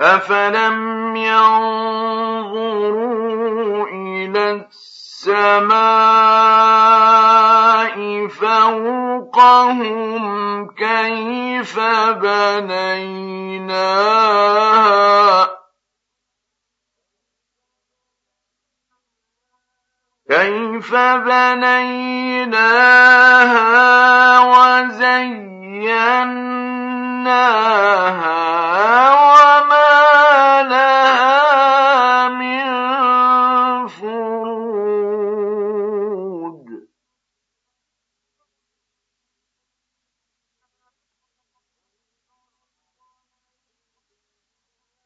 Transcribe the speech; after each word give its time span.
أفلم 0.00 1.16
ينظروا 1.16 2.60
إلى 3.88 4.50
السماء 4.70 5.80
فوقهم 8.28 9.90
كيف 10.70 11.80
بنيناها 12.10 13.20
كيف 20.30 20.94
بنيناها 20.94 22.70
وزيناها 24.40 25.60
وما 29.10 29.69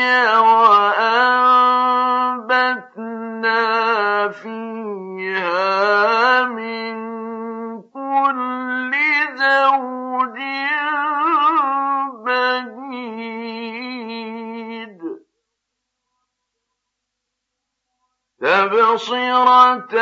تبصرة 18.42 19.96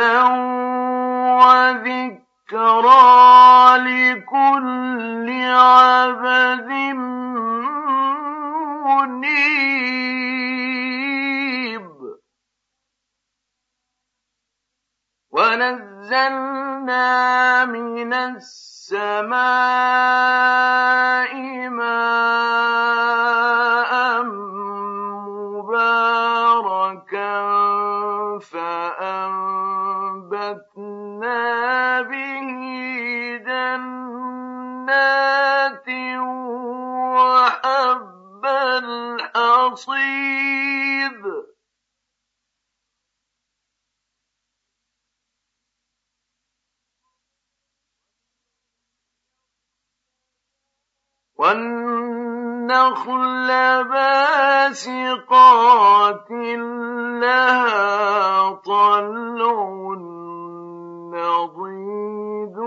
وذكرى 1.42 2.98
لكل 3.78 5.28
عبد 5.54 6.70
منيب. 8.86 9.78
ونزلنا 15.30 17.04
من 17.64 18.12
السماء 18.14 19.38
ماء 21.68 22.58
الحصيد 39.68 41.22
والنخل 51.36 52.68
باسقات 53.84 55.10
لها 57.20 58.52
طلع 58.52 59.68
نضيد 61.12 62.58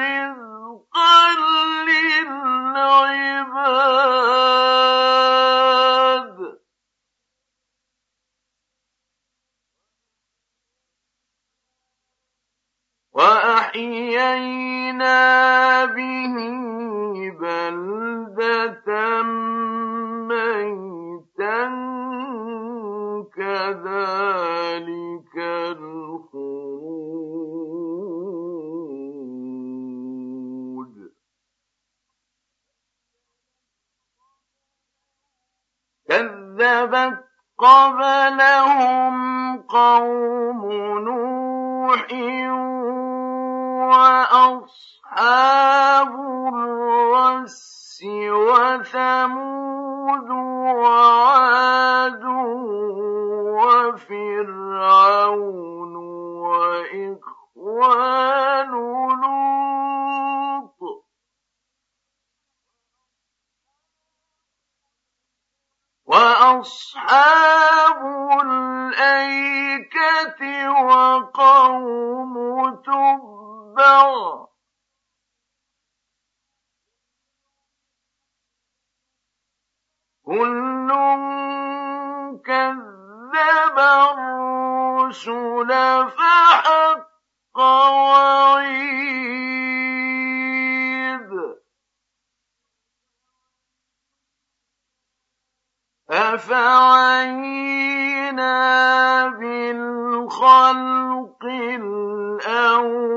رزقا 0.00 1.24
للعباد 1.88 3.29
وأصحاب 66.10 68.00
الأيكة 68.44 70.42
وقوم 70.70 72.34
تبع. 72.82 74.46
كل 80.26 80.88
كذب 82.46 83.78
الرسل 83.78 85.70
فحق 86.10 87.58
وعيد. 87.58 89.69
أفعينا 96.10 97.70
بالخلق 99.28 100.64
الأول؟ 101.44 103.10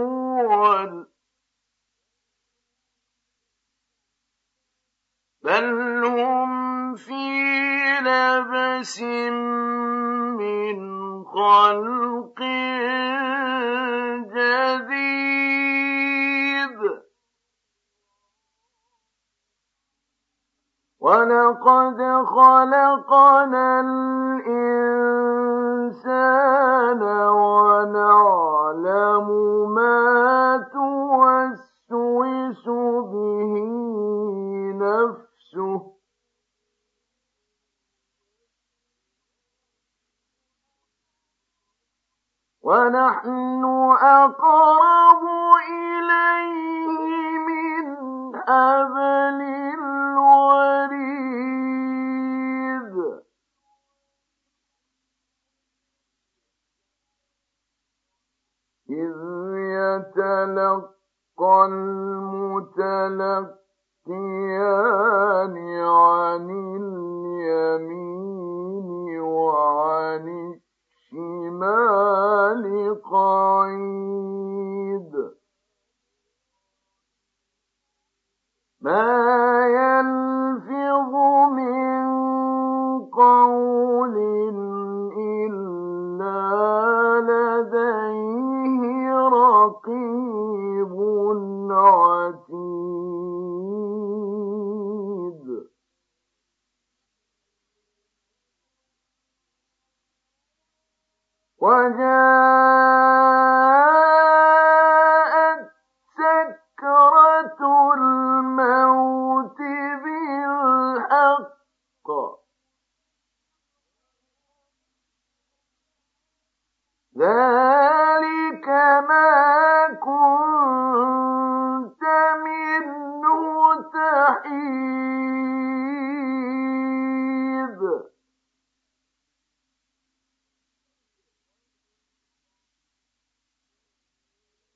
بل 5.43 6.05
هم 6.05 6.95
في 6.95 7.43
لبس 8.01 9.01
من 10.37 10.77
خلق 11.25 12.02
خلقنا 22.63 23.81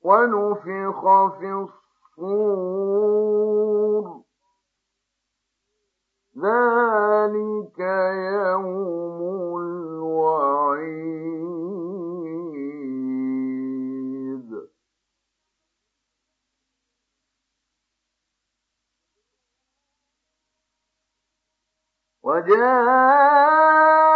ونفخ 0.08 1.00
في 1.38 1.66
الصور. 2.18 4.04
ذلك 6.38 7.78
يوم 8.44 9.18
الوعيد. 9.58 10.48
وجاء 22.22 24.07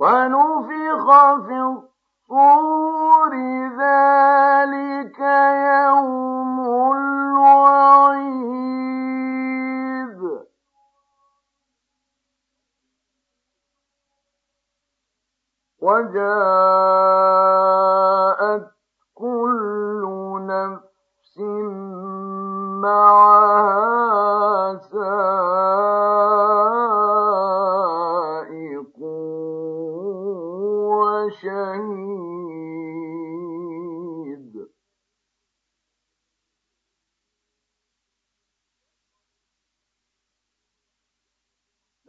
ونفخ 0.00 1.06
في 1.46 1.59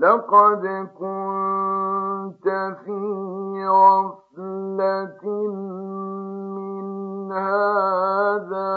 لقد 0.02 0.66
كنت 1.00 2.48
في 2.86 3.02
غفلة 3.68 5.24
من 6.58 7.32
هذا 7.32 8.74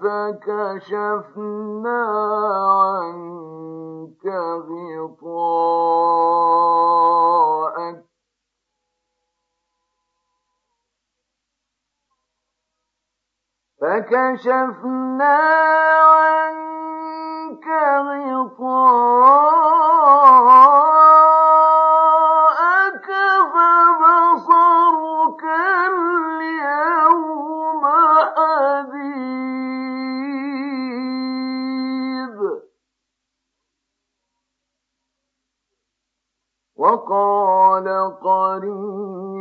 فكشفنا 0.00 1.18
عنك 2.80 4.24
غطاءك 5.06 5.76
فكشفنا 13.80 15.38
عنك 16.02 17.66
غطاءك 18.06 19.06
فبصرك 23.52 25.44
اليوم 25.88 27.36
وقال 36.76 37.86
قرينه 38.22 39.35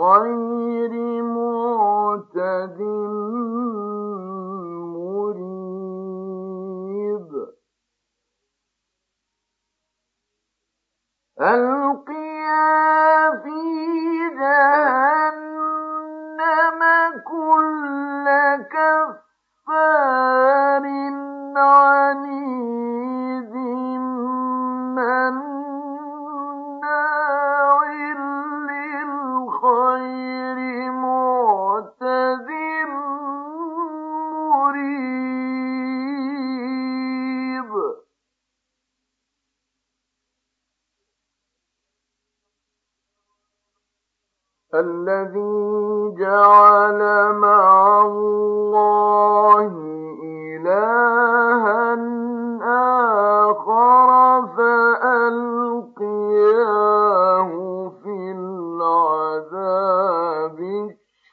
للخير 0.00 0.92
معتد 1.22 2.80
الذي 44.74 46.14
جعل 46.18 47.32
مع 47.32 48.02
الله 48.06 49.66
إلها 50.24 51.94
آخر 53.50 54.08
فألقياه 54.56 55.50
في 58.02 58.16
العذاب 58.32 59.78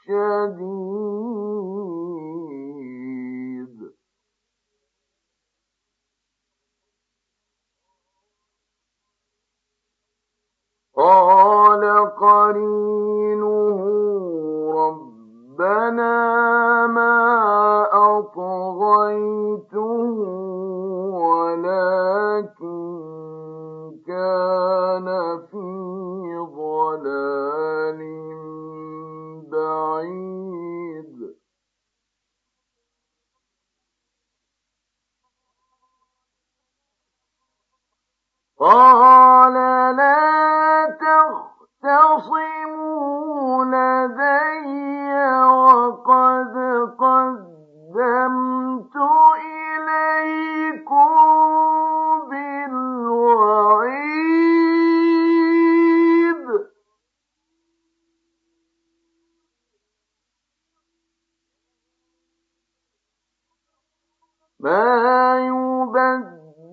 الشديد. 0.08 0.88
قال 10.96 11.84
قرينه 12.20 13.17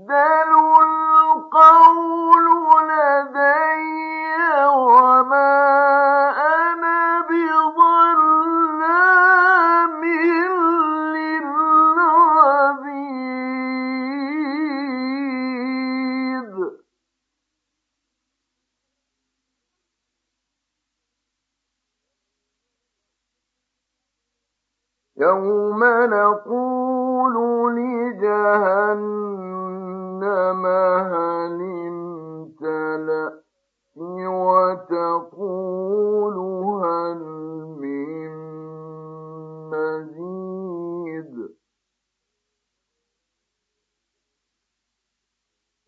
يبدل 0.04 0.50
القول 1.32 2.33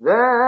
ذلك 0.04 0.41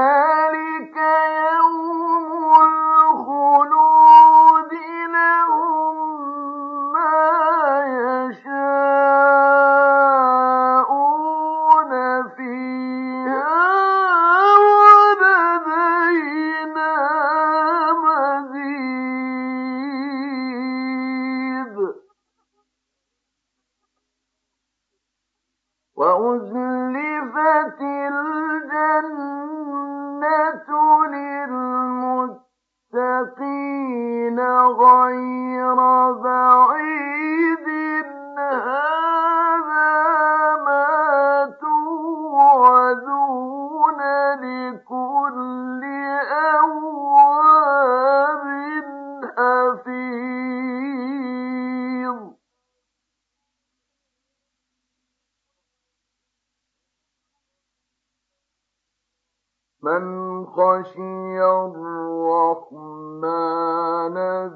خشي 60.85 61.41
الرحمن 61.41 62.77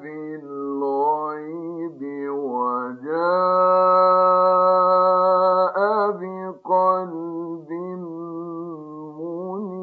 بالغيب 0.01 1.21
وجاء 2.31 3.09
بقلب 6.21 7.71
منيب. 9.49 9.79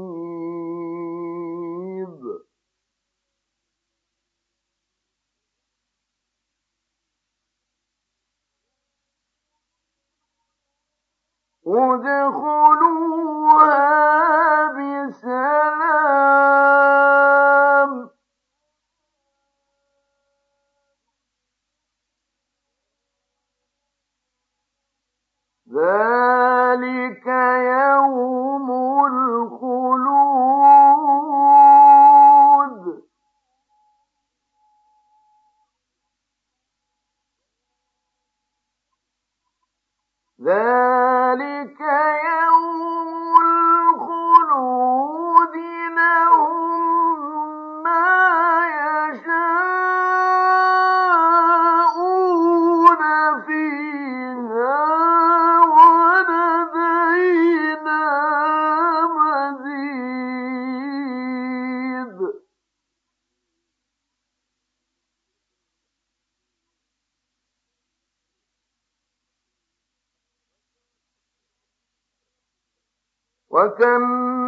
وكم 73.55 74.05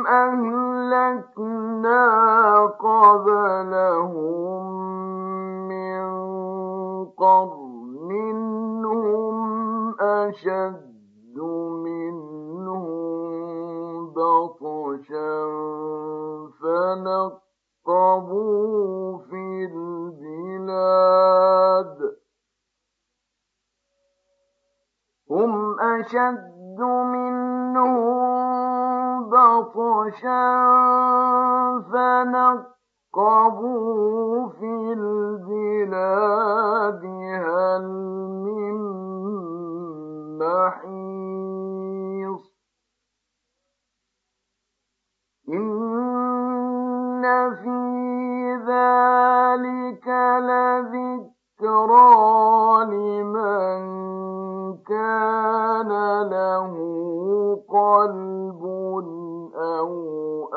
أهلكنا 0.08 2.04
قبلهم 2.80 4.08
من 5.68 6.06
قرن 7.06 8.12
هم 8.86 9.96
أشد 10.00 11.38
منهم 11.88 12.98
بطشا 14.14 15.36
فنقبوا 17.86 19.18
في 19.18 19.46
البلاد 19.72 21.18
هم 25.32 25.80
أشد 25.80 26.80
منهم 26.82 28.27
بطشا 29.62 30.48
فنقبوا 33.14 34.48
في 34.48 34.94
البلاد 34.94 37.04
هل 37.46 37.86
من 38.46 38.78
محيص 40.40 42.44
إن 45.50 47.24
في 47.56 47.78
ذلك 48.68 50.08
لذكرى 50.42 52.08
لمن 52.86 53.82
كان 54.88 55.90
له 56.30 56.74
قلب 57.70 58.62
أو 59.80 60.50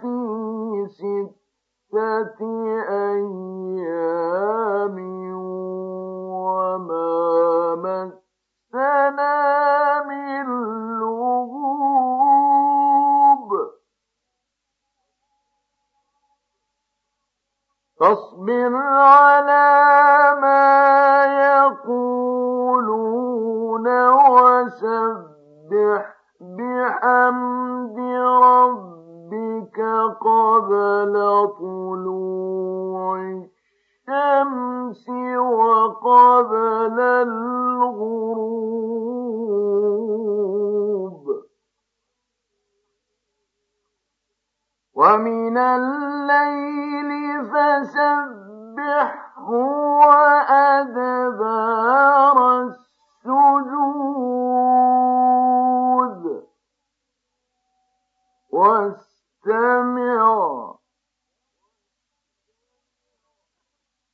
في 0.00 0.16
ستة 0.88 2.40
أيام 2.88 3.49
فاصبر 18.00 18.76
على 18.76 19.68
ما 20.40 21.24
يقولون 21.64 23.06
وسبح 24.08 25.40
بحمد 26.40 27.98
ربك 28.42 29.78
قبل 30.20 31.14
طلوع 31.60 33.20
الشمس 34.08 35.04
وقبل 35.38 36.98
الغروب. 37.00 38.60
ومن 45.00 45.56
الليل 45.58 47.10
فسبحه 47.52 49.10
وأدبار 50.50 51.16
السجود 52.60 53.70
واستمع 58.52 60.20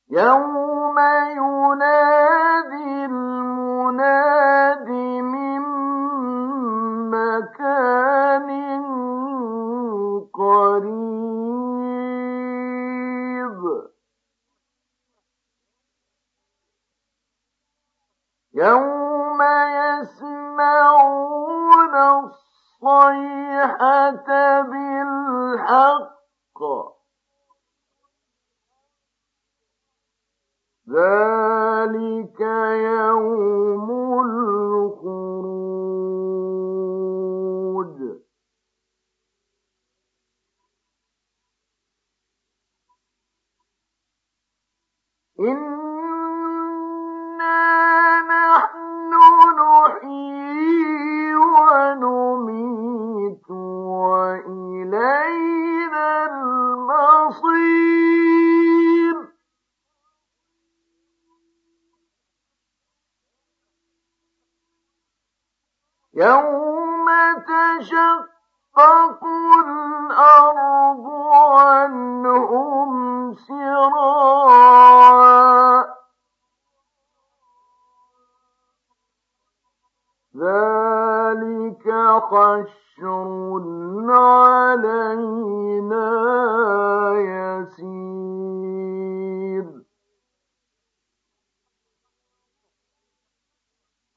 يوم 0.09 0.97
ينادي 1.37 3.05
المناد 3.05 4.26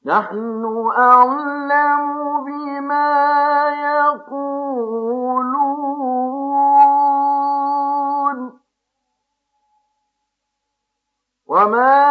نحن 0.05 0.91
أعلم 0.97 2.45
بما 2.45 3.09
يقولون. 3.69 5.21
وما 11.47 12.10